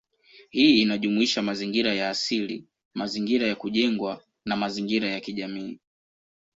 Hii 0.49 0.81
inajumuisha 0.81 1.41
mazingira 1.41 1.93
ya 1.93 2.09
asili, 2.09 2.65
mazingira 2.93 3.47
ya 3.47 3.55
kujengwa, 3.55 4.21
na 4.45 4.55
mazingira 4.55 5.09
ya 5.09 5.19
kijamii. 5.19 5.79